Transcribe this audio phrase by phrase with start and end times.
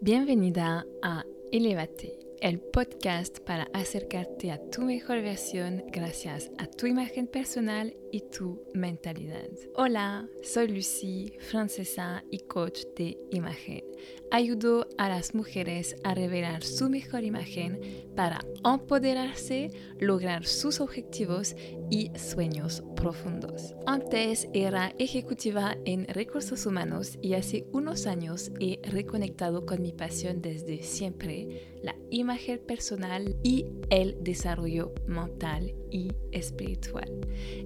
[0.00, 7.26] Bienvenida a Elevate, el podcast para acercarte a tu mejor versión gracias a tu imagen
[7.26, 9.50] personal y tu mentalidad.
[9.74, 13.87] Hola, soy Lucy, francesa y coach de imagen.
[14.30, 17.80] Ayudo a las mujeres a revelar su mejor imagen
[18.14, 21.56] para empoderarse, lograr sus objetivos
[21.90, 23.74] y sueños profundos.
[23.86, 30.42] Antes era ejecutiva en recursos humanos y hace unos años he reconectado con mi pasión
[30.42, 37.10] desde siempre, la imagen personal y el desarrollo mental y espiritual.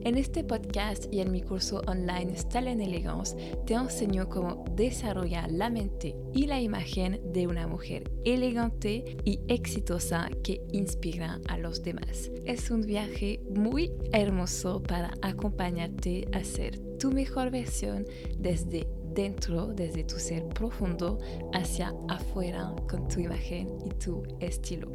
[0.05, 5.71] En este podcast y en mi curso online Style Elegance te enseño cómo desarrollar la
[5.71, 12.31] mente y la imagen de una mujer elegante y exitosa que inspira a los demás.
[12.45, 18.05] Es un viaje muy hermoso para acompañarte a ser tu mejor versión
[18.39, 21.19] desde dentro, desde tu ser profundo,
[21.53, 24.89] hacia afuera con tu imagen y tu estilo.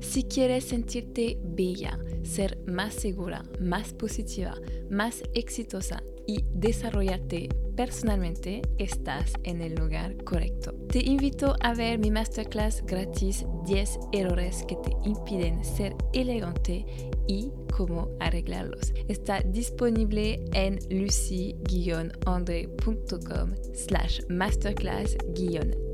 [0.00, 4.54] Si quieres sentirte bella, ser más segura, más positiva,
[4.90, 10.72] más exitosa y desarrollarte personalmente, estás en el lugar correcto.
[10.88, 16.86] Te invito a ver mi masterclass gratis 10 errores que te impiden ser elegante
[17.28, 18.94] y cómo arreglarlos.
[19.08, 24.20] Está disponible en lucy-andre.com slash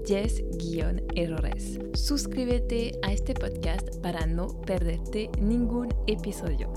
[0.02, 1.78] masterclass-10-errores.
[1.94, 6.72] Suscríbete a este podcast para no perderte ningún episodio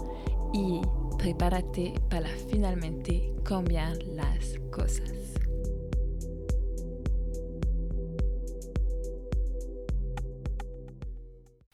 [0.54, 0.82] y
[1.17, 5.12] prepárate para finalmente cambiar las cosas.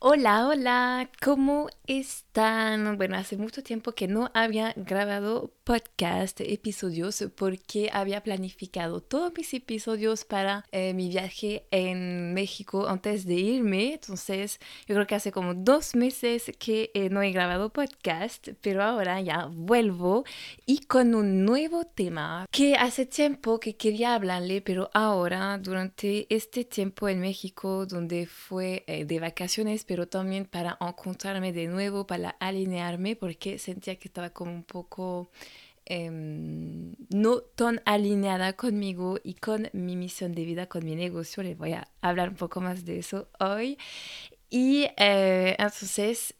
[0.03, 2.97] Hola, hola, ¿cómo están?
[2.97, 9.53] Bueno, hace mucho tiempo que no había grabado podcast, episodios, porque había planificado todos mis
[9.53, 13.93] episodios para eh, mi viaje en México antes de irme.
[13.93, 18.83] Entonces, yo creo que hace como dos meses que eh, no he grabado podcast, pero
[18.83, 20.25] ahora ya vuelvo
[20.65, 26.65] y con un nuevo tema que hace tiempo que quería hablarle, pero ahora, durante este
[26.65, 32.31] tiempo en México, donde fue eh, de vacaciones, pero también para encontrarme de nuevo, para
[32.41, 35.31] alinearme, porque sentía que estaba como un poco
[35.93, 41.43] Em, no tan alineada conmigo y con mi misión de vida, con mi negocio.
[41.43, 43.77] Les voy a hablar un poco más de eso hoy.
[44.49, 46.33] Y eh, entonces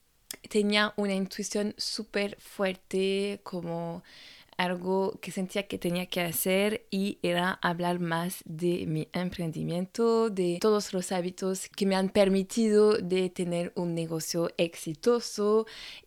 [0.48, 4.04] tenía una intuición súper fuerte como
[4.56, 10.60] algo que sentía que tenía que hacer y era hablar más de mi emprendimiento, de
[10.62, 15.66] todos los hábitos que me han permitido de tener un negocio exitoso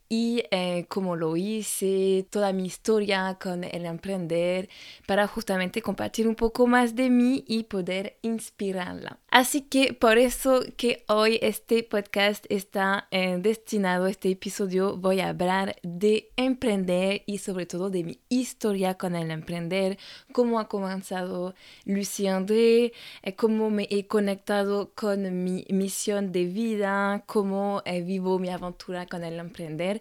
[0.09, 4.69] y eh, cómo lo hice, toda mi historia con el emprender,
[5.07, 9.19] para justamente compartir un poco más de mí y poder inspirarla.
[9.31, 15.31] Así que por eso que hoy este podcast está eh, destinado, este episodio voy a
[15.31, 19.99] hablar de emprender y sobre todo de mi historia con el emprender,
[20.33, 21.55] cómo ha comenzado
[21.85, 22.93] Lucie André,
[23.23, 29.25] eh, cómo me he conectado con mi misión de vida, cómo vivo mi aventura con
[29.25, 30.01] el emprender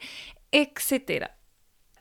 [0.51, 1.37] etcétera.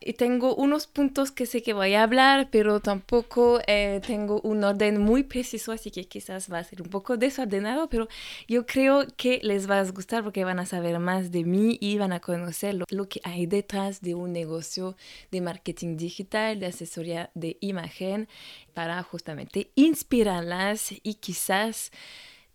[0.04, 4.64] Y tengo unos puntos que sé que voy a hablar, pero tampoco eh, tengo un
[4.64, 8.08] orden muy preciso, así que quizás va a ser un poco desordenado, pero
[8.48, 11.98] yo creo que les va a gustar porque van a saber más de mí y
[11.98, 14.96] van a conocer lo, lo que hay detrás de un negocio
[15.30, 18.28] de marketing digital, de asesoría de imagen,
[18.74, 21.92] para justamente inspirarlas y quizás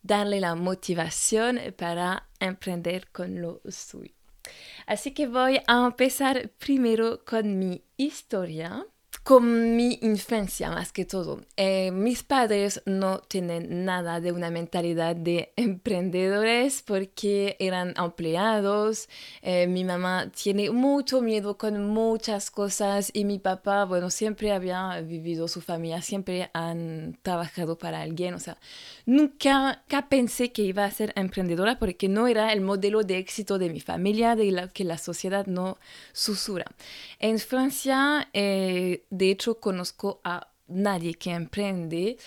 [0.02, 4.17] darle la motivación para emprender con lo suyo.
[4.86, 8.86] Así que voy a empezar primero con mi historia
[9.24, 11.42] con mi infancia más que todo.
[11.58, 19.10] Eh, mis padres no tienen nada de una mentalidad de emprendedores porque eran empleados.
[19.42, 25.02] Eh, mi mamá tiene mucho miedo con muchas cosas y mi papá, bueno, siempre había
[25.02, 28.34] vivido su familia, siempre han trabajado para alguien.
[28.34, 28.58] O sea,
[29.06, 33.58] nunca, nunca pensé que iba a ser emprendedora porque no era el modelo de éxito
[33.58, 35.78] de mi familia, de la que la sociedad no
[36.14, 36.66] susura.
[37.20, 42.18] En Francia, eh, de hecho, conozco a nadie que emprende.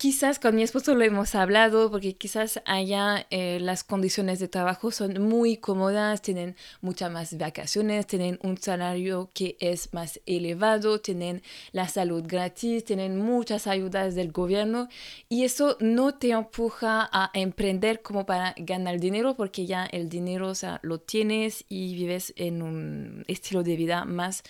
[0.00, 4.92] Quizás con mi esposo lo hemos hablado porque quizás allá eh, las condiciones de trabajo
[4.92, 11.42] son muy cómodas, tienen muchas más vacaciones, tienen un salario que es más elevado, tienen
[11.72, 14.88] la salud gratis, tienen muchas ayudas del gobierno
[15.28, 20.48] y eso no te empuja a emprender como para ganar dinero porque ya el dinero
[20.48, 24.44] o sea, lo tienes y vives en un estilo de vida más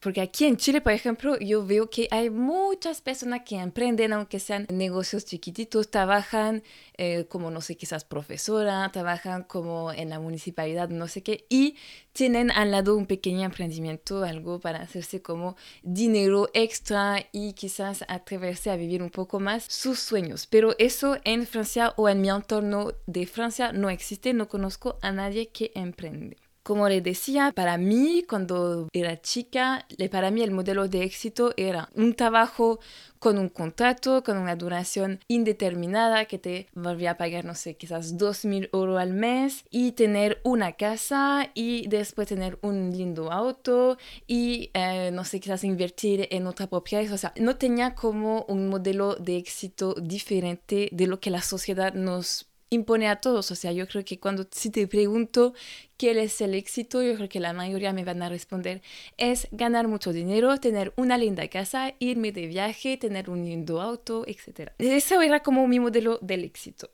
[0.00, 4.40] Porque aquí en Chile, por ejemplo, yo veo que hay muchas personas que emprenden, aunque
[4.40, 6.64] sean negocios chiquititos, trabajan
[6.96, 11.76] eh, como, no sé, quizás profesora, trabajan como en la municipalidad, no sé qué, y
[12.12, 15.54] tienen al lado un pequeño emprendimiento, algo para hacerse como
[15.84, 20.48] dinero extra y quizás atreverse a vivir un poco más sus sueños.
[20.48, 25.12] Pero eso en Francia o en mi entorno de Francia no existe, no conozco a
[25.12, 26.47] nadie que emprende.
[26.68, 31.88] Como le decía, para mí, cuando era chica, para mí el modelo de éxito era
[31.94, 32.78] un trabajo
[33.18, 38.18] con un contrato, con una duración indeterminada que te volvía a pagar, no sé, quizás
[38.18, 44.70] 2.000 euros al mes y tener una casa y después tener un lindo auto y,
[44.74, 47.10] eh, no sé, quizás invertir en otra propiedad.
[47.10, 51.94] O sea, no tenía como un modelo de éxito diferente de lo que la sociedad
[51.94, 53.50] nos impone a todos.
[53.50, 55.54] O sea, yo creo que cuando si te pregunto
[55.96, 58.82] qué es el éxito, yo creo que la mayoría me van a responder
[59.16, 64.24] es ganar mucho dinero, tener una linda casa, irme de viaje, tener un lindo auto,
[64.26, 64.72] etc.
[64.78, 66.90] Ese era como mi modelo del éxito.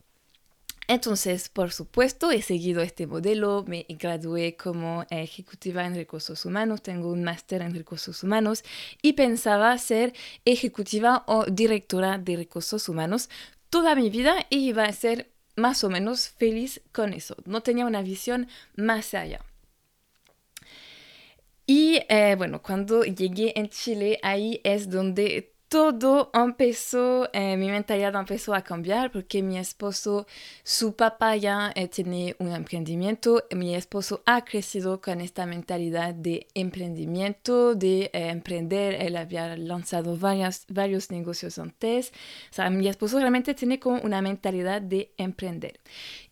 [0.87, 7.11] Entonces, por supuesto, he seguido este modelo, me gradué como ejecutiva en recursos humanos, tengo
[7.11, 8.65] un máster en recursos humanos
[9.01, 10.13] y pensaba ser
[10.45, 13.31] ejecutiva o directora de recursos humanos
[13.71, 17.37] toda mi vida y iba a ser más o menos feliz con eso.
[17.45, 19.41] No tenía una visión más allá.
[21.67, 28.15] Y eh, bueno, cuando llegué en Chile, ahí es donde todo empezó, eh, mi mentalidad
[28.15, 30.25] empezó a cambiar porque mi esposo,
[30.63, 36.47] su papá ya eh, tiene un emprendimiento, mi esposo ha crecido con esta mentalidad de
[36.55, 42.13] emprendimiento, de eh, emprender, él había lanzado varios, varios negocios antes,
[42.53, 45.81] o sea, mi esposo realmente tiene como una mentalidad de emprender.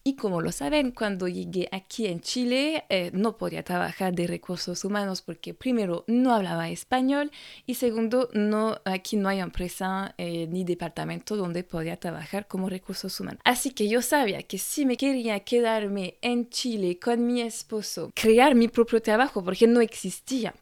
[0.04, 4.84] Y como lo saben, cuando llegué aquí en Chile eh, no podía trabajar de recursos
[4.84, 7.30] humanos porque primero no hablaba español
[7.66, 13.20] y segundo no, aquí no hay empresa eh, ni departamento donde podía trabajar como recursos
[13.20, 13.40] humanos.
[13.44, 18.56] Así que yo sabía que si me quería quedarme en Chile con mi esposo, crear
[18.56, 20.52] mi propio trabajo porque no existía.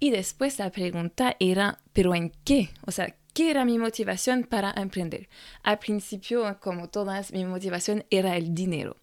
[0.00, 2.70] Y después la pregunta era, ¿pero en qué?
[2.86, 5.28] O sea, ¿Qué era mi motivación para emprender?
[5.62, 8.98] Al principio, como todas, mi motivación era el dinero.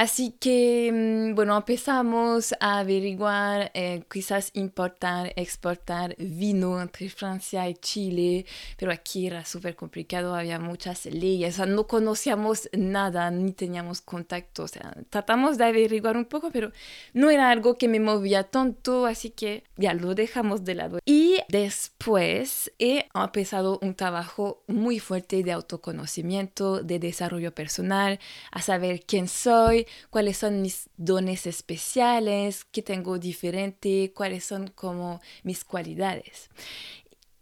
[0.00, 7.74] Así que, mm, bueno, empezamos a averiguar, eh, quizás importar, exportar vino entre Francia y
[7.74, 8.46] Chile,
[8.78, 14.00] pero aquí era súper complicado, había muchas leyes, o sea, no conocíamos nada, ni teníamos
[14.00, 16.72] contacto, o sea, tratamos de averiguar un poco, pero
[17.12, 20.98] no era algo que me movía tanto, así que ya lo dejamos de lado.
[21.04, 28.18] Y después he empezado un trabajo muy fuerte de autoconocimiento, de desarrollo personal,
[28.50, 35.20] a saber quién soy, cuáles son mis dones especiales, qué tengo diferente, cuáles son como
[35.42, 36.50] mis cualidades.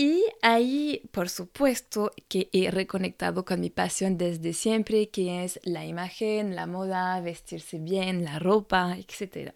[0.01, 5.87] Y ahí, por supuesto, que he reconectado con mi pasión desde siempre, que es la
[5.87, 9.55] imagen, la moda, vestirse bien, la ropa, etc.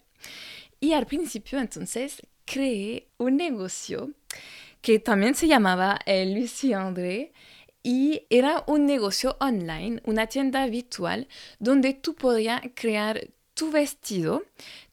[0.81, 4.11] Y al principio, entonces, creé un negocio
[4.81, 7.31] que también se llamaba el Lucie André
[7.83, 11.27] y era un negocio online, una tienda virtual
[11.59, 14.43] donde tú podías crear tu vestido.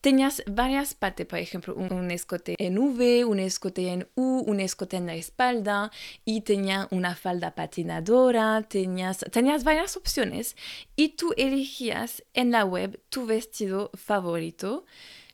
[0.01, 4.97] Tenías varias partes, por ejemplo, un, escote en V, un escote en U, un escote
[4.97, 5.91] en la espalda
[6.25, 10.57] y tenía una falda patinadora, tenías, tenías varias opciones
[10.97, 14.85] y tú elegías en la web tu vestido favorito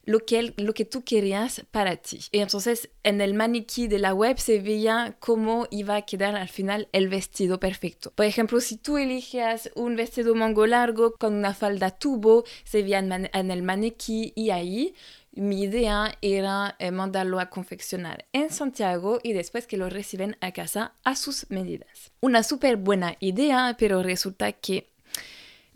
[0.07, 2.21] lo que, lo que tú querías para ti.
[2.31, 6.47] Y entonces en el maniquí de la web se veía cómo iba a quedar al
[6.47, 8.11] final el vestido perfecto.
[8.15, 12.99] Por ejemplo, si tú elegías un vestido mango largo con una falda tubo, se veía
[12.99, 14.95] en, el maniquí y ahí
[15.33, 20.53] mi idea era eh, mandarlo a confeccionar en Santiago y después que lo reciben a
[20.53, 22.13] casa a sus medidas.
[22.21, 24.89] Una súper buena idea, pero resulta que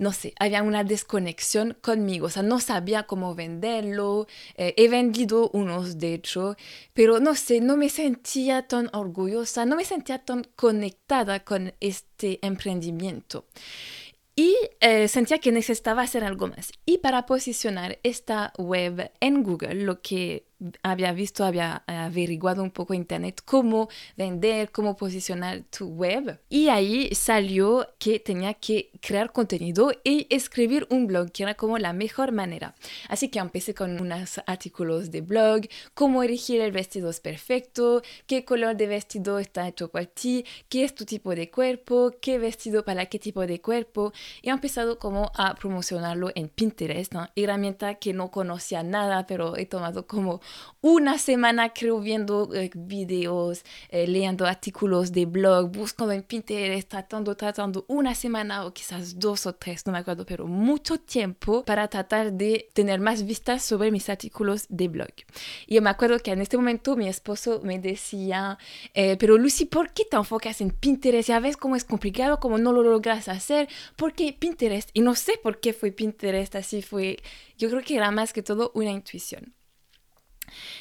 [0.01, 5.51] no sé, había una desconexión conmigo, o sea, no sabía cómo venderlo, eh, he vendido
[5.53, 6.55] unos de hecho,
[6.93, 12.39] pero no sé, no me sentía tan orgullosa, no me sentía tan conectada con este
[12.41, 13.45] emprendimiento.
[14.35, 16.71] Y eh, sentía que necesitaba hacer algo más.
[16.83, 20.45] Y para posicionar esta web en Google, lo que
[20.83, 26.39] había visto, había averiguado un poco internet cómo vender, cómo posicionar tu web.
[26.49, 31.77] Y ahí salió que tenía que crear contenido y escribir un blog, que era como
[31.77, 32.75] la mejor manera.
[33.07, 35.61] Así que empecé con unos artículos de blog,
[35.93, 40.83] cómo elegir el vestido es perfecto, qué color de vestido está hecho para ti, qué
[40.83, 44.13] es tu tipo de cuerpo, qué vestido para qué tipo de cuerpo.
[44.41, 49.65] Y he empezado como a promocionarlo en Pinterest, herramienta que no conocía nada, pero he
[49.65, 50.41] tomado como
[50.81, 57.35] una semana creo viendo eh, videos, eh, leyendo artículos de blog, buscando en Pinterest, tratando,
[57.37, 61.87] tratando una semana o quizás dos o tres, no me acuerdo, pero mucho tiempo para
[61.87, 65.11] tratar de tener más vistas sobre mis artículos de blog.
[65.67, 68.57] Y yo me acuerdo que en este momento mi esposo me decía,
[68.93, 71.29] eh, pero Lucy, ¿por qué te enfocas en Pinterest?
[71.29, 73.69] Ya ves cómo es complicado, cómo no lo logras hacer.
[73.95, 74.89] ¿Por qué Pinterest?
[74.93, 77.17] Y no sé por qué fue Pinterest, así fue.
[77.57, 79.53] Yo creo que era más que todo una intuición.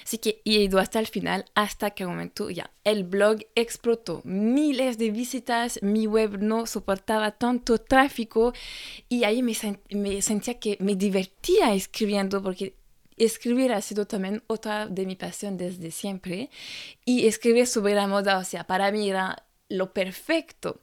[0.04, 4.22] Así que he ido hasta el final, hasta que momento ya el blog explotó.
[4.24, 8.52] Miles de visitas, mi web no soportaba tanto tráfico
[9.08, 9.54] y ahí me,
[9.90, 12.74] me sentía que me divertía escribiendo porque
[13.16, 16.50] escribir ha sido también otra de mi pasión desde siempre
[17.04, 20.80] y escribir sobre la moda, o sea, para mí era lo perfecto.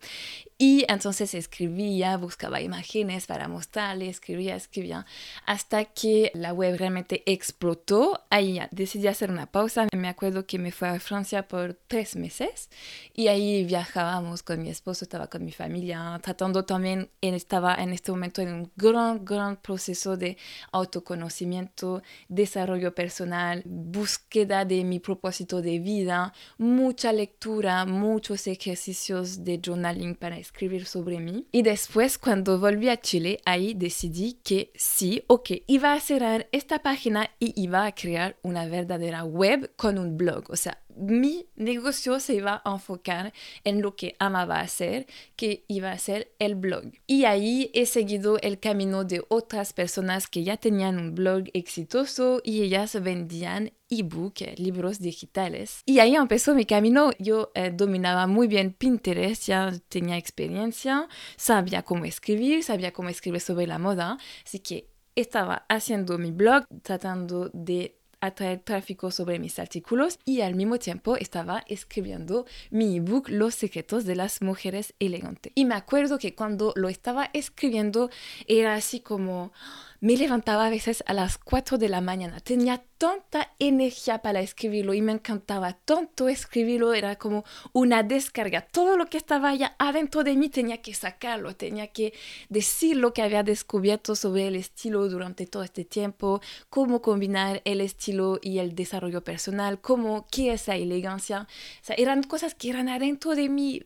[0.60, 5.06] Y entonces escribía, buscaba imágenes para mostrarle, escribía, escribía,
[5.46, 8.22] hasta que la web realmente explotó.
[8.32, 9.88] Ahí decidí hacer una pausa.
[9.96, 12.70] Me acuerdo que me fui a Francia por tres meses
[13.14, 18.12] y ahí viajábamos con mi esposo, estaba con mi familia, tratando también, estaba en este
[18.12, 20.38] momento en un gran, gran proceso de
[20.72, 30.16] autoconocimiento, desarrollo personal, búsqueda de mi propósito de vida, mucha lectura, muchos ejercicios de journaling
[30.16, 31.48] para escribir sobre mí.
[31.52, 36.80] Y después, cuando volví a Chile, ahí decidí que sí, ok, iba a cerrar esta
[36.80, 40.46] página y iba a crear una verdadera web con un blog.
[40.50, 45.92] O sea, mi negocio se iba a enfocar en lo que amaba hacer, que iba
[45.92, 46.86] a ser el blog.
[47.06, 52.42] Y ahí he seguido el camino de otras personas que ya tenían un blog exitoso
[52.44, 55.82] y ellas vendían ebook, libros digitales.
[55.86, 57.12] Y ahí empezó mi camino.
[57.20, 63.42] Yo eh, dominaba muy bien Pinterest, ya tenía experiencia, sabía cómo escribir, sabía cómo escribir
[63.42, 69.60] sobre la moda, así que estaba haciendo mi blog, tratando de atraer tráfico sobre mis
[69.60, 75.52] artículos y al mismo tiempo estaba escribiendo mi ebook Los secretos de las mujeres elegantes.
[75.56, 78.10] Y me acuerdo que cuando lo estaba escribiendo
[78.48, 79.52] era así como
[80.00, 82.40] me levantaba a veces a las 4 de la mañana.
[82.40, 86.94] Tenía tanta energía para escribirlo y me encantaba tanto escribirlo.
[86.94, 88.62] Era como una descarga.
[88.62, 92.14] Todo lo que estaba allá adentro de mí tenía que sacarlo, tenía que
[92.50, 97.82] decir lo que había descubierto sobre el estilo durante todo este tiempo, cómo combinar el
[97.82, 101.48] estilo y el desarrollo personal, cómo, qué es la elegancia.
[101.82, 103.84] O sea, eran cosas que eran adentro de mí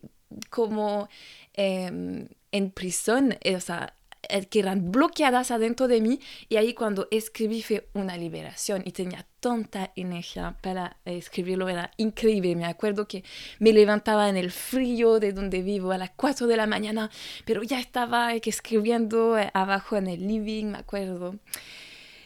[0.50, 1.08] como...
[1.53, 4.00] Em, en prisión, o sea, eh,
[4.50, 9.25] que eran bloqueadas adentro de mí y ahí cuando escribí fue una liberación y tenía
[9.40, 12.56] tanta energía para escribirlo, era increíble.
[12.56, 13.24] Me acuerdo que
[13.60, 17.10] me levantaba en el frío de donde vivo a las 4 de la mañana,
[17.46, 21.36] pero ya estaba escribiendo eh, abajo en el living, me acuerdo.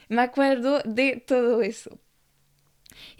[0.09, 1.97] Me acuerdo de todo eso.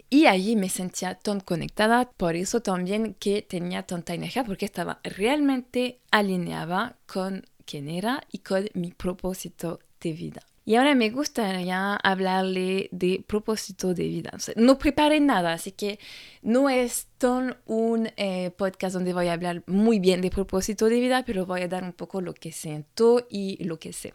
[0.08, 5.00] Y allí me sentía tan conectada, por eso también que tenía tanta energía, porque estaba
[5.02, 10.42] realmente alineada con quién era y con mi propósito de vida.
[10.68, 14.32] Y ahora me gustaría hablarle de propósito de vida.
[14.56, 16.00] no preparé nada, así que
[16.42, 20.98] no es tan un eh, podcast donde voy a hablar muy bien de propósito de
[20.98, 24.14] vida, pero voy a dar un poco lo que siento y lo que sé.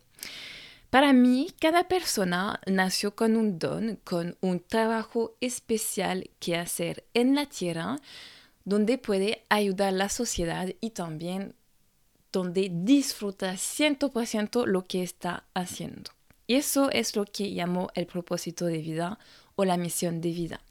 [0.89, 7.33] Para mí, cada persona nació con un don, con un trabajo especial que hacer en
[7.33, 7.95] la tierra,
[8.65, 11.55] donde puede ayudar a la sociedad y también
[12.31, 16.11] donde disfruta 100% lo que está haciendo.
[16.47, 19.19] Y eso es lo que llamo el propósito de vida
[19.55, 20.61] o la misión de vida.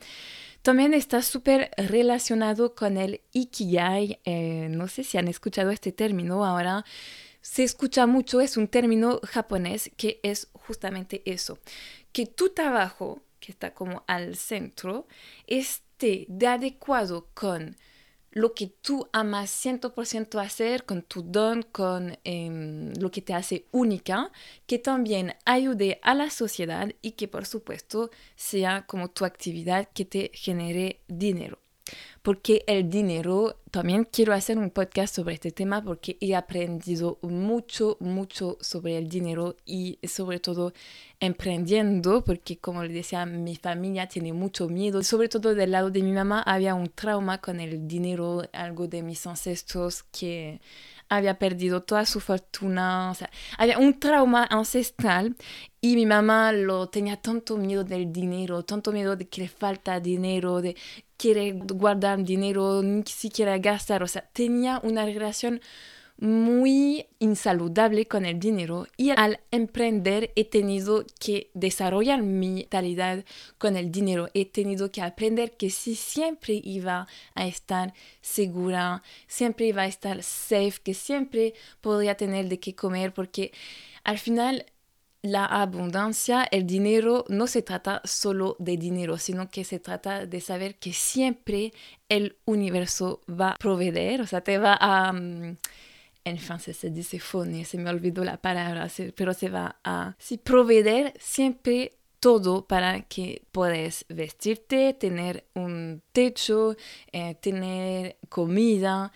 [0.63, 4.21] También está súper relacionado con el Ikigai.
[4.25, 6.85] Eh, no sé si han escuchado este término ahora.
[7.41, 11.59] Se escucha mucho, es un término japonés que es justamente eso.
[12.13, 15.07] Que tu trabajo, que está como al centro,
[15.47, 17.77] esté de adecuado con
[18.31, 23.67] lo que tú amas 100% hacer, con tu don, con em, lo que te hace
[23.73, 24.33] única,
[24.67, 30.05] que también ayude a la sociedad y que por supuesto sea como tu actividad que
[30.05, 31.60] te genere dinero
[32.23, 37.97] porque el dinero, también quiero hacer un podcast sobre este tema porque he aprendido mucho,
[38.01, 40.73] mucho sobre el dinero y sobre todo
[41.19, 46.03] emprendiendo, porque como le decía, mi familia tiene mucho miedo, sobre todo del lado de
[46.03, 50.61] mi mamá había un trauma con el dinero, algo de mis ancestros que
[51.09, 53.13] había perdido toda su fortuna,
[53.59, 55.37] había un trauma ancestral
[55.81, 59.99] y mi mamá lo tenía tanto miedo del dinero, tanto miedo de que le falta
[59.99, 60.77] dinero, de
[61.21, 65.61] quiere guardar dinero, ni siquiera gastar, o sea, tenía una relación
[66.17, 73.25] muy insaludable con el dinero y al emprender he tenido que desarrollar mi mentalidad
[73.59, 74.29] con el dinero.
[74.35, 80.23] He tenido que aprender que si siempre iba a estar segura, siempre iba a estar
[80.23, 83.53] safe, que siempre podría tener de qué comer porque
[84.05, 84.67] al final
[85.23, 90.41] la abundancia, el dinero, no se trata solo de dinero, sino que se trata de
[90.41, 91.73] saber que siempre
[92.09, 95.13] el universo va a proveer, o sea, te va a...
[95.13, 95.57] Mm,
[96.23, 100.37] en francés se dice fournir, se me olvidó la palabra, pero se va a sí,
[100.37, 106.77] proveer siempre todo para que puedas vestirte, tener un techo,
[107.13, 109.13] eh, tener comida.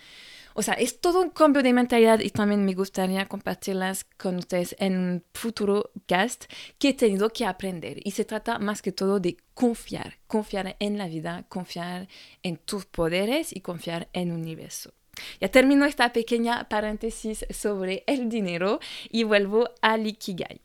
[0.57, 4.73] O sea, es todo un cambio de mentalidad y también me gustaría compartirlas con ustedes
[4.79, 6.45] en un futuro cast
[6.79, 7.99] que he tenido que aprender.
[8.05, 12.07] Y se trata más que todo de confiar, confiar en la vida, confiar
[12.41, 14.93] en tus poderes y confiar en el universo.
[15.39, 20.61] Ya termino esta pequeña paréntesis sobre el dinero y vuelvo al Ikigai.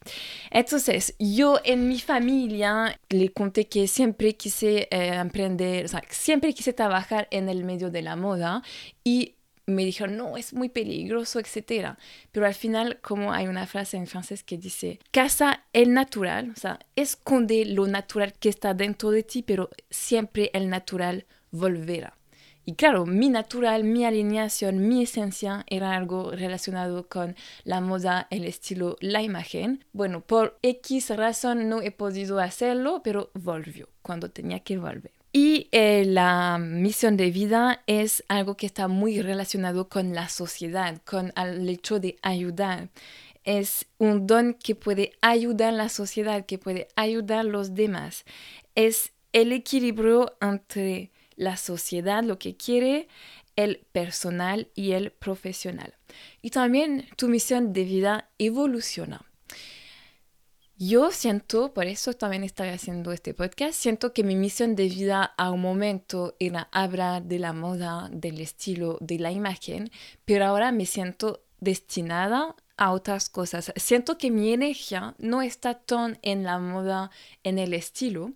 [0.50, 6.52] Entonces, yo en mi familia le conté que siempre quise eh, emprender, o sea, siempre
[6.54, 8.62] quise trabajar en el medio de la moda
[9.04, 9.34] y
[9.70, 11.96] me dijeron, no, es muy peligroso, etc.
[12.32, 16.60] Pero al final, como hay una frase en francés que dice, casa el natural, o
[16.60, 22.16] sea, esconde lo natural que está dentro de ti, pero siempre el natural volverá.
[22.64, 27.34] Y claro, mi natural, mi alineación, mi esencia era algo relacionado con
[27.64, 29.84] la moda, el estilo, la imagen.
[29.92, 35.19] Bueno, por X razón no he podido hacerlo, pero volvió cuando tenía que volver.
[35.32, 41.00] Y eh, la misión de vida es algo que está muy relacionado con la sociedad,
[41.04, 42.88] con el hecho de ayudar.
[43.44, 48.24] Es un don que puede ayudar a la sociedad, que puede ayudar a los demás.
[48.74, 53.06] Es el equilibrio entre la sociedad, lo que quiere,
[53.54, 55.94] el personal y el profesional.
[56.42, 59.29] Y también tu misión de vida evoluciona.
[60.82, 65.34] Yo siento, por eso también estoy haciendo este podcast, siento que mi misión de vida
[65.36, 69.90] a un momento era hablar de la moda, del estilo, de la imagen,
[70.24, 73.74] pero ahora me siento destinada a otras cosas.
[73.76, 77.10] Siento que mi energía no está tan en la moda,
[77.44, 78.32] en el estilo,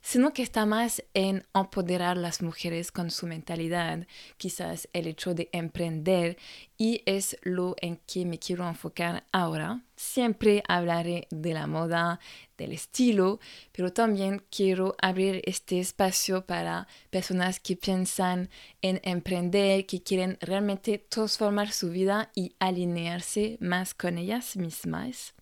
[0.00, 4.06] sino que está más en empoderar las mujeres con su mentalidad,
[4.36, 6.36] quizás el hecho de emprender
[6.76, 9.82] y es lo en que me quiero enfocar ahora.
[9.96, 12.20] Siempre hablaré de la moda,
[12.56, 13.40] del estilo,
[13.72, 18.48] pero también quiero abrir este espacio para personas que piensan
[18.80, 25.34] en emprender, que quieren realmente transformar su vida y alinearse más con ellas mismas.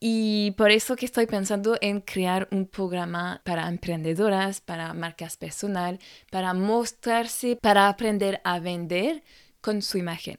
[0.00, 5.98] Y por eso que estoy pensando en crear un programa para emprendedoras, para marcas personal,
[6.30, 9.24] para mostrarse, para aprender a vender
[9.60, 10.38] con su imagen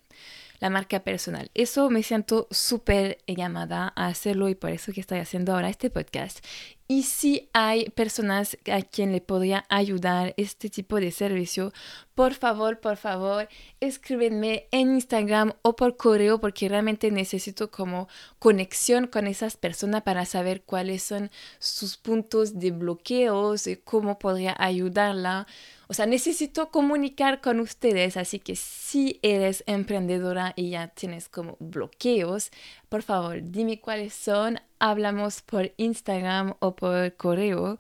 [0.60, 1.50] la marca personal.
[1.54, 5.90] Eso me siento súper llamada a hacerlo y por eso que estoy haciendo ahora este
[5.90, 6.46] podcast.
[6.92, 11.72] Y si hay personas a quien le podría ayudar este tipo de servicio,
[12.16, 13.48] por favor, por favor,
[13.80, 18.08] escríbenme en Instagram o por correo porque realmente necesito como
[18.40, 24.56] conexión con esas personas para saber cuáles son sus puntos de bloqueos y cómo podría
[24.58, 25.46] ayudarla
[25.92, 31.58] o sea, necesito comunicar con ustedes, así que si eres emprendedora y ya tienes como
[31.60, 32.52] bloqueos,
[32.90, 37.80] por favor, dime cuáles son, hablamos por Instagram o por correo.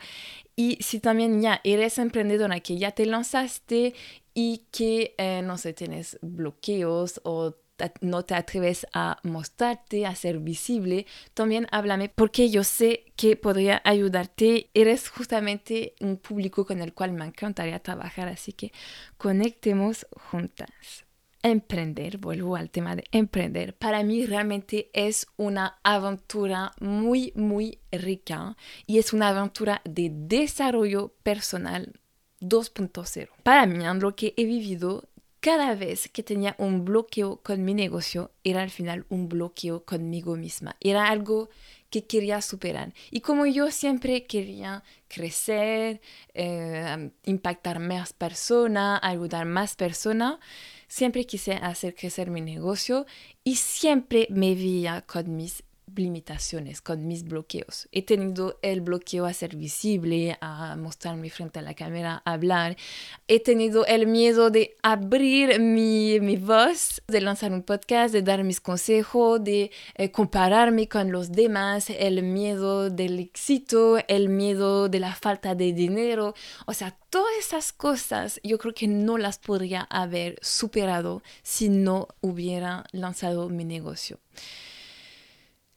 [0.55, 3.93] Y si también ya eres emprendedora, que ya te lanzaste
[4.33, 7.57] y que, eh, no sé, tienes bloqueos o
[8.01, 13.81] no te atreves a mostrarte, a ser visible, también háblame porque yo sé que podría
[13.83, 14.69] ayudarte.
[14.73, 18.71] Eres justamente un público con el cual me encantaría trabajar, así que
[19.17, 21.05] conectemos juntas.
[21.41, 28.57] Emprender, vuelvo al tema de emprender, para mí realmente es una aventura muy, muy rica
[28.85, 31.93] y es una aventura de desarrollo personal
[32.41, 33.29] 2.0.
[33.43, 35.08] Para mí, lo que he vivido
[35.39, 40.35] cada vez que tenía un bloqueo con mi negocio, era al final un bloqueo conmigo
[40.35, 40.75] misma.
[40.79, 41.49] Era algo
[41.89, 42.93] que quería superar.
[43.09, 46.01] Y como yo siempre quería crecer,
[46.33, 50.39] eh, impactar más personas, ayudar más personas,
[50.87, 53.05] siempre quise hacer crecer mi negocio
[53.43, 55.63] y siempre me veía con mis
[55.95, 57.87] limitaciones, con mis bloqueos.
[57.91, 62.77] He tenido el bloqueo a ser visible, a mostrarme frente a la cámara, a hablar.
[63.27, 68.43] He tenido el miedo de abrir mi, mi voz, de lanzar un podcast, de dar
[68.43, 74.99] mis consejos, de eh, compararme con los demás, el miedo del éxito, el miedo de
[74.99, 76.33] la falta de dinero.
[76.65, 82.07] O sea, todas esas cosas yo creo que no las podría haber superado si no
[82.21, 84.19] hubiera lanzado mi negocio.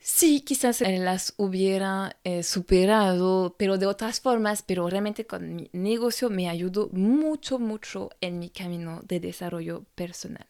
[0.05, 5.71] Sí, quizás eh, las hubiera eh, superado, pero de otras formas, pero realmente con mi
[5.73, 10.45] negocio me ayudó mucho, mucho en mi camino de desarrollo personal.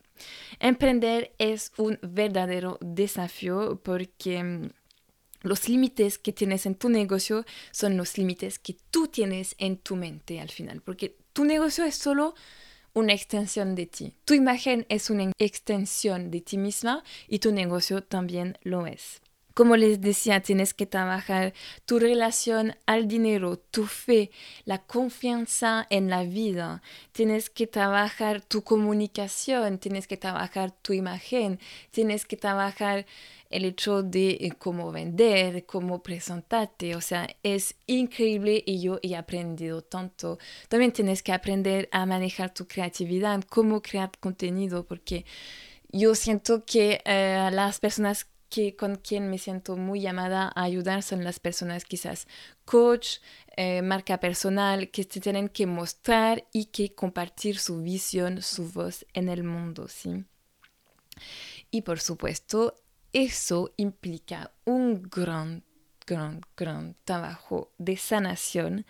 [0.59, 4.71] Emprender es un verdadero desafío porque mm,
[5.43, 9.97] los límites que tienes en tu negocio son los límites que tú tienes en tu
[9.97, 12.35] mente al final, porque tu negocio es solo
[12.95, 14.15] una extensión de ti.
[14.25, 19.22] Tu imagen es una extensión de ti misma y tu negocio también lo es.
[19.55, 21.53] Como les decía, tienes que trabajar
[21.85, 24.31] tu relación al dinero, tu fe,
[24.65, 26.83] la confianza en la vida.
[27.13, 31.59] Tienes que trabajar tu comunicación, tienes que trabajar tu imagen,
[31.91, 33.07] tienes que trabajar
[33.53, 36.97] el hecho de eh, cómo vender, cómo presentarte.
[36.97, 40.39] O sea, es increíble y yo he aprendido tanto.
[40.69, 45.25] También tienes que aprender a manejar tu creatividad, cómo crear contenido, porque
[45.93, 51.03] yo siento que eh, las personas que con quien me siento muy llamada a ayudar
[51.03, 52.29] son las personas quizás
[52.67, 53.21] coach,
[53.57, 59.07] eh, marca personal, que se tienen que mostrar y que compartir su visión, su voz
[59.15, 60.27] en el mundo, ¿sí?
[61.71, 62.75] Y por supuesto,
[63.15, 65.65] eso implica un gran,
[66.07, 68.85] gran, gran trabajo de sanación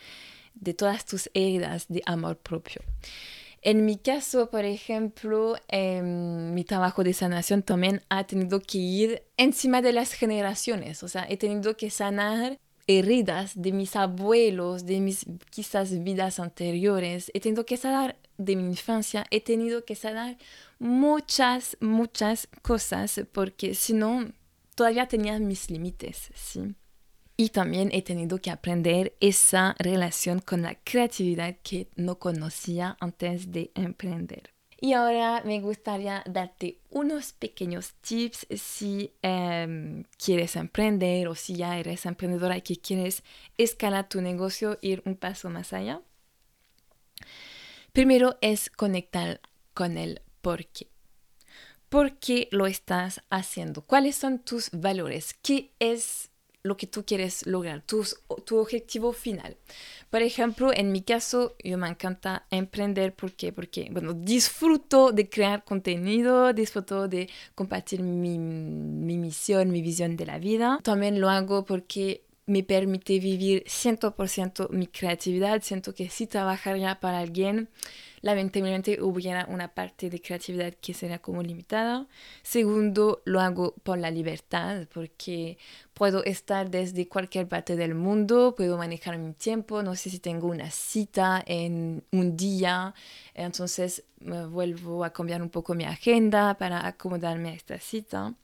[0.54, 2.82] de todas tus heridas de amor propio.
[3.62, 9.22] En mi caso, por ejemplo, em, mi trabajo de sanación también ha tenido que ir
[9.36, 15.00] encima de las generaciones, o sea, he tenido que sanar heridas de mis abuelos, de
[15.00, 20.38] mis quizás vidas anteriores, he tenido que sanar de mi infancia, he tenido que sanar
[20.80, 24.32] muchas, muchas cosas, porque si no,
[24.74, 26.74] todavía tenía mis límites, ¿sí?
[27.36, 33.50] Y también he tenido que aprender esa relación con la creatividad que no conocía antes
[33.50, 34.52] de emprender.
[34.84, 41.78] Y ahora me gustaría darte unos pequeños tips si em, quieres emprender o si ya
[41.78, 43.22] eres emprendedora y que quieres
[43.56, 46.02] escalar tu negocio, ir un paso más allá.
[47.92, 49.40] Primero es conectar
[49.72, 50.88] con el por qué.
[51.88, 53.82] ¿Por qué lo estás haciendo?
[53.82, 55.32] ¿Cuáles son tus valores?
[55.42, 56.31] ¿Qué es
[56.64, 58.04] lo que tú quieres lograr, tu,
[58.44, 59.56] tu objetivo final.
[60.10, 65.64] Por ejemplo, en mi caso, yo me encanta emprender porque, porque bueno, disfruto de crear
[65.64, 70.78] contenido, disfruto de compartir mi, mi misión, mi visión de la vida.
[70.82, 75.62] También lo hago porque me permite vivir 100% mi creatividad.
[75.62, 77.68] Siento que si trabajaría para alguien,
[78.20, 82.06] lamentablemente hubiera una parte de creatividad que sería como limitada.
[82.42, 85.58] Segundo, lo hago por la libertad, porque
[85.94, 90.48] puedo estar desde cualquier parte del mundo, puedo manejar mi tiempo, no sé si tengo
[90.48, 92.94] una cita en un día,
[93.34, 98.34] entonces me vuelvo a cambiar un poco mi agenda para acomodarme a esta cita.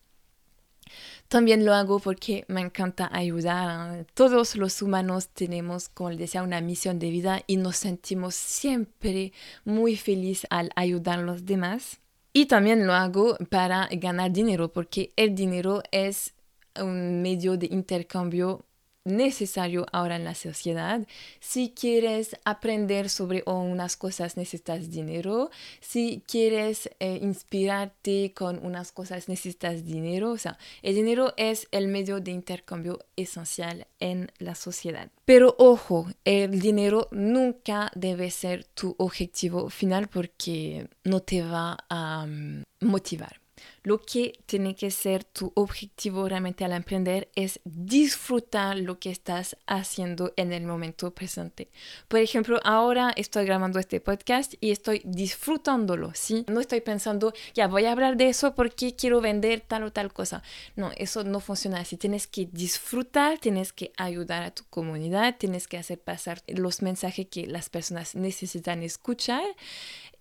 [1.28, 4.06] También lo hago porque me encanta ayudar.
[4.14, 9.32] Todos los humanos tenemos, como les decía, una misión de vida y nos sentimos siempre
[9.64, 12.00] muy felices al ayudar a los demás.
[12.32, 16.34] Y también lo hago para ganar dinero porque el dinero es
[16.80, 18.64] un medio de intercambio
[19.08, 21.06] necesario ahora en la sociedad.
[21.40, 25.50] Si quieres aprender sobre unas cosas necesitas dinero.
[25.80, 30.30] Si quieres eh, inspirarte con unas cosas necesitas dinero.
[30.30, 35.10] O sea, el dinero es el medio de intercambio esencial en la sociedad.
[35.24, 42.26] Pero ojo, el dinero nunca debe ser tu objetivo final porque no te va a
[42.26, 43.40] mm, motivar.
[43.82, 49.56] Lo que tiene que ser tu objetivo realmente al emprender es disfrutar lo que estás
[49.66, 51.68] haciendo en el momento presente.
[52.08, 56.44] Por ejemplo, ahora estoy grabando este podcast y estoy disfrutándolo, ¿sí?
[56.48, 60.12] No estoy pensando, ya voy a hablar de eso porque quiero vender tal o tal
[60.12, 60.42] cosa.
[60.76, 61.96] No, eso no funciona así.
[61.96, 67.26] Tienes que disfrutar, tienes que ayudar a tu comunidad, tienes que hacer pasar los mensajes
[67.26, 69.44] que las personas necesitan escuchar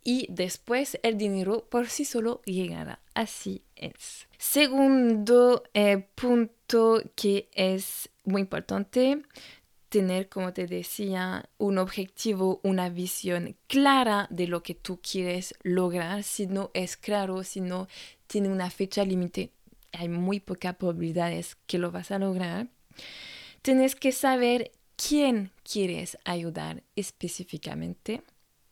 [0.08, 3.02] y después el dinero por sí solo llegará.
[3.13, 4.30] Así es.
[4.38, 9.22] Segundo eh, punto que es muy importante,
[9.89, 16.24] tener, como te decía, un objetivo, una visión clara de lo que tú quieres lograr.
[16.24, 17.89] Si no es claro, si no
[18.28, 19.52] tiene una fecha límite,
[19.91, 22.70] hay muy pocas probabilidades que lo vas a lograr,
[23.62, 28.22] tienes que saber quién quieres ayudar específicamente.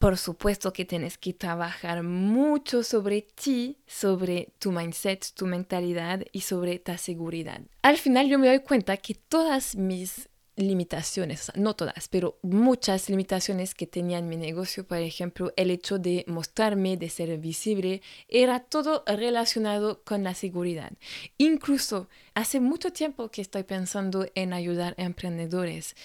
[0.06, 6.42] Por supuesto que tienes que trabajar mucho sobre ti, sobre tu mindset, tu mentalidad y
[6.42, 7.62] sobre tu seguridad.
[7.82, 13.76] Al final yo me doy cuenta que todas mis limitaciones, no todas, pero muchas limitaciones
[13.76, 18.62] que tenía en mi negocio, por ejemplo, el hecho de mostrarme, de ser visible, era
[18.62, 20.92] todo relacionado con la seguridad.
[21.38, 25.96] Incluso hace mucho tiempo que estoy pensando en ayudar a emprendedores,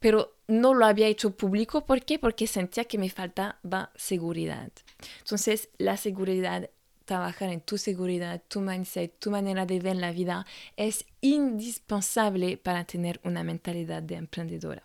[0.00, 1.84] pero no lo había hecho público.
[1.84, 2.18] ¿Por qué?
[2.18, 4.72] Porque sentía que me faltaba seguridad.
[5.20, 6.70] Entonces, la seguridad
[7.10, 10.46] trabajar en tu seguridad, tu mindset, tu manera de ver la vida
[10.76, 14.84] es indispensable para tener una mentalidad de emprendedora.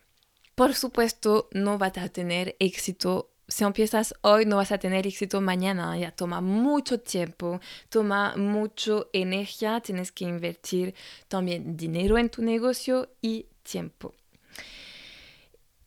[0.55, 3.29] Por supuesto, no vas a tener éxito.
[3.47, 5.95] Si empiezas hoy, no vas a tener éxito mañana.
[5.99, 7.59] Ya toma mucho tiempo,
[7.89, 9.79] toma mucha energía.
[9.81, 10.95] Tienes que invertir
[11.27, 14.15] también dinero en tu negocio y tiempo.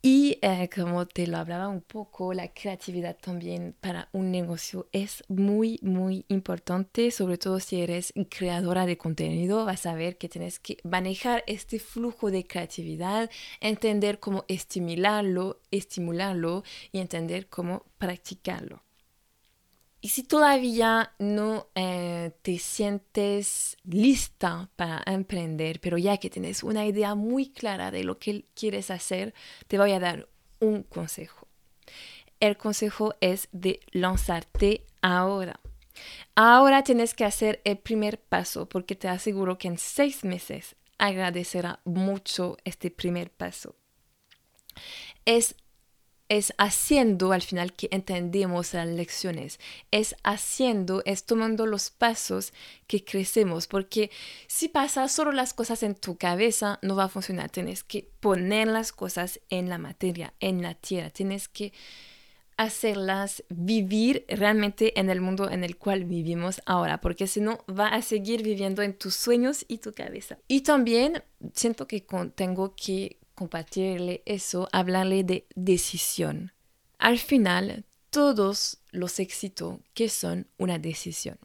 [0.01, 5.25] Y eh, como te lo hablaba un poco, la creatividad también para un negocio es
[5.27, 10.59] muy, muy importante, sobre todo si eres creadora de contenido, vas a ver que tienes
[10.59, 18.88] que manejar este flujo de creatividad, entender cómo estimularlo, estimularlo y entender cómo practicarlo.
[20.01, 26.85] Y si todavía no eh, te sientes lista para emprender, pero ya que tienes una
[26.85, 29.33] idea muy clara de lo que quieres hacer,
[29.67, 31.47] te voy a dar un consejo.
[32.39, 35.59] El consejo es de lanzarte ahora.
[36.33, 41.81] Ahora tienes que hacer el primer paso porque te aseguro que en seis meses agradecerá
[41.83, 43.75] mucho este primer paso.
[45.25, 45.55] Es
[46.29, 49.59] es haciendo al final que entendemos las lecciones,
[49.91, 52.53] es haciendo, es tomando los pasos
[52.87, 54.11] que crecemos, porque
[54.47, 58.67] si pasas solo las cosas en tu cabeza, no va a funcionar, tienes que poner
[58.67, 61.73] las cosas en la materia, en la tierra, tienes que
[62.57, 67.87] hacerlas vivir realmente en el mundo en el cual vivimos ahora, porque si no va
[67.87, 70.37] a seguir viviendo en tus sueños y tu cabeza.
[70.47, 76.51] Y también siento que tengo que compartirle eso, hablarle de decisión.
[76.97, 81.37] Al final, todos los éxitos que son una decisión.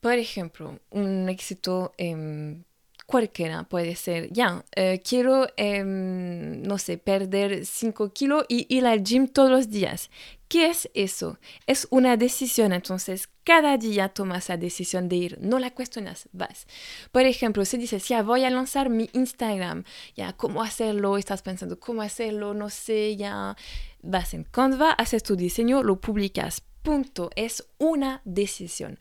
[0.00, 2.64] Por ejemplo, un éxito em,
[3.10, 9.02] cualquiera puede ser, ya, eh, quiero, em, no sé, perder 5 kilos y ir al
[9.02, 10.10] gym todos los días.
[10.48, 11.38] ¿Qué es eso?
[11.66, 16.66] Es una decisión, entonces cada día tomas la decisión de ir, no la cuestionas, vas.
[17.12, 19.84] Por ejemplo, si dices, ya voy a lanzar mi Instagram,
[20.16, 21.18] ya, ¿cómo hacerlo?
[21.18, 22.54] Estás pensando, ¿cómo hacerlo?
[22.54, 23.56] No sé, ya.
[24.02, 27.30] Vas en Canva, haces tu diseño, lo publicas, punto.
[27.36, 28.98] Es una decisión.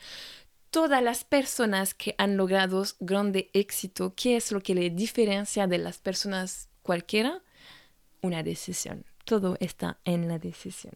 [0.69, 5.79] Todas las personas que han logrado grande éxito, ¿qué es lo que le diferencia de
[5.79, 7.41] las personas cualquiera?
[8.21, 9.03] Una decisión.
[9.25, 10.93] Todo está en la decisión.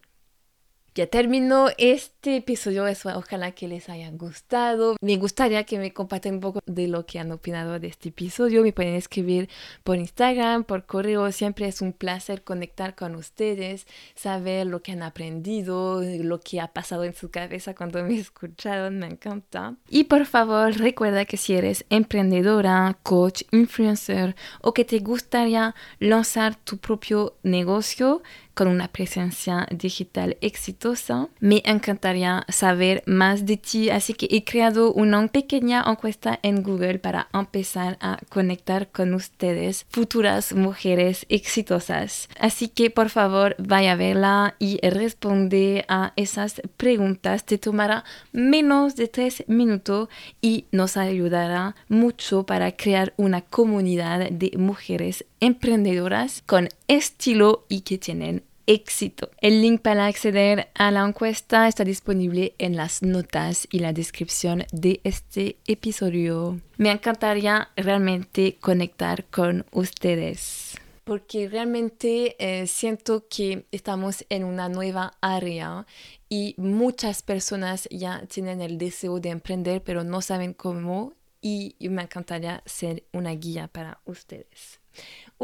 [0.95, 4.95] Ya terminó este episodio, ojalá que les haya gustado.
[5.01, 8.61] Me gustaría que me compartan un poco de lo que han opinado de este episodio.
[8.61, 9.49] Me pueden escribir
[9.83, 11.31] por Instagram, por correo.
[11.31, 16.67] Siempre es un placer conectar con ustedes, saber lo que han aprendido, lo que ha
[16.67, 18.99] pasado en su cabeza cuando me escucharon.
[18.99, 19.73] Me encanta.
[19.89, 26.55] Y por favor, recuerda que si eres emprendedora, coach, influencer o que te gustaría lanzar
[26.55, 28.21] tu propio negocio,
[28.53, 31.27] con una presencia digital exitosa.
[31.39, 36.99] Me encantaría saber más de ti, así que he creado una pequeña encuesta en Google
[36.99, 42.29] para empezar a conectar con ustedes, futuras mujeres exitosas.
[42.39, 47.45] Así que por favor vaya a verla y responde a esas preguntas.
[47.45, 50.09] Te tomará menos de tres minutos
[50.41, 57.97] y nos ayudará mucho para crear una comunidad de mujeres emprendedoras con estilo y que
[57.97, 59.29] tienen éxito.
[59.41, 64.63] El link para acceder a la encuesta está disponible en las notas y la descripción
[64.71, 66.61] de este episodio.
[66.77, 75.11] Me encantaría realmente conectar con ustedes porque realmente eh, siento que estamos en una nueva
[75.19, 75.85] área
[76.29, 82.03] y muchas personas ya tienen el deseo de emprender pero no saben cómo y me
[82.03, 84.79] encantaría ser una guía para ustedes.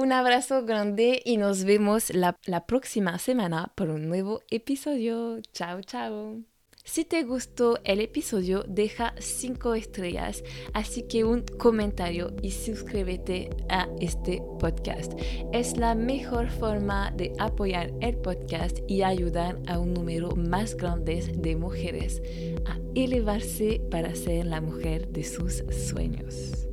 [0.01, 2.31] Un abrazo grande y nos vemos la,
[2.65, 5.41] próxima semana por un nuevo episodio.
[5.51, 6.37] Chao, chao.
[6.85, 10.41] Si te gustó el episodio, deja 5 estrellas,
[10.73, 15.11] así que un comentario y suscríbete a este podcast.
[15.51, 21.21] Es la mejor forma de apoyar el podcast y ayudar a un número más grande
[21.35, 22.21] de mujeres
[22.65, 26.68] a elevarse para ser la mujer de sus sueños.